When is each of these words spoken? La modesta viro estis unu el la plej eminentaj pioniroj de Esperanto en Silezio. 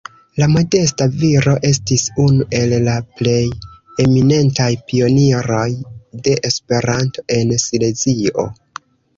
La 0.41 0.45
modesta 0.51 1.05
viro 1.23 1.51
estis 1.67 2.05
unu 2.23 2.47
el 2.61 2.73
la 2.87 2.95
plej 3.21 3.43
eminentaj 4.05 4.71
pioniroj 4.89 5.69
de 6.27 6.37
Esperanto 6.51 7.27
en 7.39 7.57
Silezio. 7.67 8.49